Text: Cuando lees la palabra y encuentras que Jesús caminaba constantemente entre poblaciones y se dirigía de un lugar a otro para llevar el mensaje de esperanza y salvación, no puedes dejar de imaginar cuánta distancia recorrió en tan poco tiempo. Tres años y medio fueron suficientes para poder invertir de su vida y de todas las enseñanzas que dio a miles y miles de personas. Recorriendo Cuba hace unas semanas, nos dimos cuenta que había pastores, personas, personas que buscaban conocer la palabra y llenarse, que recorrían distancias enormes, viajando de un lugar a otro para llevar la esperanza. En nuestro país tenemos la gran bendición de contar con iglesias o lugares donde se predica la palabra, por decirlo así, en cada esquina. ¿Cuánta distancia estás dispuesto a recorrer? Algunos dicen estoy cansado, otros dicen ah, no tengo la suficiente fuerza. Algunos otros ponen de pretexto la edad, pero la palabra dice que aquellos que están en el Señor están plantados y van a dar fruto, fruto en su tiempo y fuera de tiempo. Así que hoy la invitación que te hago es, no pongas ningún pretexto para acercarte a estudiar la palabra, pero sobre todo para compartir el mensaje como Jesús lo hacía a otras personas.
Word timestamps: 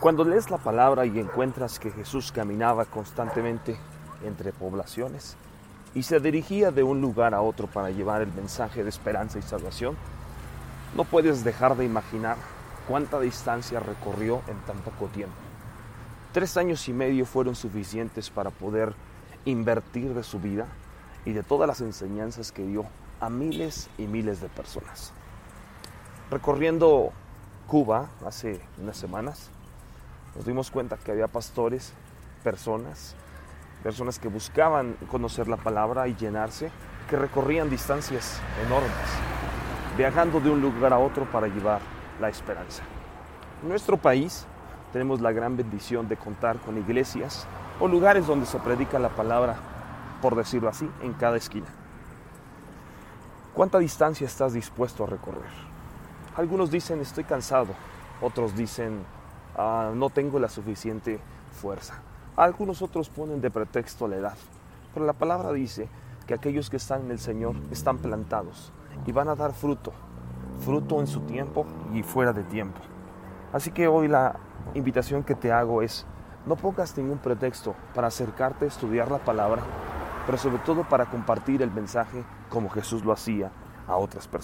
Cuando 0.00 0.22
lees 0.22 0.48
la 0.48 0.58
palabra 0.58 1.06
y 1.06 1.18
encuentras 1.18 1.80
que 1.80 1.90
Jesús 1.90 2.30
caminaba 2.30 2.84
constantemente 2.84 3.76
entre 4.24 4.52
poblaciones 4.52 5.36
y 5.92 6.04
se 6.04 6.20
dirigía 6.20 6.70
de 6.70 6.84
un 6.84 7.00
lugar 7.00 7.34
a 7.34 7.42
otro 7.42 7.66
para 7.66 7.90
llevar 7.90 8.22
el 8.22 8.32
mensaje 8.32 8.84
de 8.84 8.90
esperanza 8.90 9.40
y 9.40 9.42
salvación, 9.42 9.96
no 10.94 11.02
puedes 11.02 11.42
dejar 11.42 11.76
de 11.76 11.84
imaginar 11.84 12.36
cuánta 12.86 13.18
distancia 13.18 13.80
recorrió 13.80 14.40
en 14.46 14.60
tan 14.60 14.78
poco 14.78 15.06
tiempo. 15.08 15.34
Tres 16.32 16.56
años 16.56 16.88
y 16.88 16.92
medio 16.92 17.26
fueron 17.26 17.56
suficientes 17.56 18.30
para 18.30 18.50
poder 18.50 18.94
invertir 19.46 20.14
de 20.14 20.22
su 20.22 20.38
vida 20.38 20.68
y 21.24 21.32
de 21.32 21.42
todas 21.42 21.66
las 21.66 21.80
enseñanzas 21.80 22.52
que 22.52 22.64
dio 22.64 22.84
a 23.18 23.28
miles 23.30 23.90
y 23.98 24.06
miles 24.06 24.40
de 24.40 24.48
personas. 24.48 25.12
Recorriendo 26.30 27.10
Cuba 27.66 28.10
hace 28.24 28.60
unas 28.80 28.96
semanas, 28.96 29.50
nos 30.38 30.46
dimos 30.46 30.70
cuenta 30.70 30.96
que 30.96 31.10
había 31.10 31.26
pastores, 31.26 31.92
personas, 32.44 33.16
personas 33.82 34.20
que 34.20 34.28
buscaban 34.28 34.94
conocer 35.10 35.48
la 35.48 35.56
palabra 35.56 36.06
y 36.06 36.14
llenarse, 36.14 36.70
que 37.10 37.16
recorrían 37.16 37.68
distancias 37.68 38.38
enormes, 38.64 38.92
viajando 39.96 40.38
de 40.38 40.48
un 40.48 40.62
lugar 40.62 40.92
a 40.92 40.98
otro 41.00 41.24
para 41.24 41.48
llevar 41.48 41.80
la 42.20 42.28
esperanza. 42.28 42.84
En 43.64 43.68
nuestro 43.68 43.96
país 43.96 44.46
tenemos 44.92 45.20
la 45.20 45.32
gran 45.32 45.56
bendición 45.56 46.06
de 46.06 46.16
contar 46.16 46.58
con 46.58 46.78
iglesias 46.78 47.44
o 47.80 47.88
lugares 47.88 48.24
donde 48.24 48.46
se 48.46 48.60
predica 48.60 49.00
la 49.00 49.08
palabra, 49.08 49.56
por 50.22 50.36
decirlo 50.36 50.68
así, 50.68 50.88
en 51.02 51.14
cada 51.14 51.36
esquina. 51.36 51.66
¿Cuánta 53.54 53.80
distancia 53.80 54.24
estás 54.24 54.52
dispuesto 54.52 55.02
a 55.02 55.08
recorrer? 55.08 55.50
Algunos 56.36 56.70
dicen 56.70 57.00
estoy 57.00 57.24
cansado, 57.24 57.74
otros 58.22 58.54
dicen 58.54 59.04
ah, 59.58 59.92
no 59.94 60.08
tengo 60.08 60.38
la 60.38 60.48
suficiente 60.48 61.20
fuerza. 61.52 62.00
Algunos 62.36 62.80
otros 62.80 63.10
ponen 63.10 63.40
de 63.40 63.50
pretexto 63.50 64.08
la 64.08 64.16
edad, 64.16 64.36
pero 64.94 65.04
la 65.04 65.12
palabra 65.12 65.52
dice 65.52 65.88
que 66.26 66.34
aquellos 66.34 66.70
que 66.70 66.76
están 66.76 67.02
en 67.02 67.10
el 67.10 67.18
Señor 67.18 67.56
están 67.70 67.98
plantados 67.98 68.72
y 69.06 69.12
van 69.12 69.28
a 69.28 69.34
dar 69.34 69.52
fruto, 69.52 69.92
fruto 70.60 71.00
en 71.00 71.06
su 71.06 71.20
tiempo 71.22 71.66
y 71.92 72.02
fuera 72.02 72.32
de 72.32 72.44
tiempo. 72.44 72.80
Así 73.52 73.70
que 73.70 73.88
hoy 73.88 74.08
la 74.08 74.36
invitación 74.74 75.24
que 75.24 75.34
te 75.34 75.50
hago 75.50 75.82
es, 75.82 76.06
no 76.46 76.56
pongas 76.56 76.96
ningún 76.96 77.18
pretexto 77.18 77.74
para 77.94 78.08
acercarte 78.08 78.66
a 78.66 78.68
estudiar 78.68 79.10
la 79.10 79.18
palabra, 79.18 79.62
pero 80.26 80.38
sobre 80.38 80.58
todo 80.58 80.84
para 80.84 81.06
compartir 81.06 81.62
el 81.62 81.70
mensaje 81.70 82.22
como 82.48 82.68
Jesús 82.68 83.04
lo 83.04 83.12
hacía 83.12 83.50
a 83.86 83.96
otras 83.96 84.28
personas. 84.28 84.38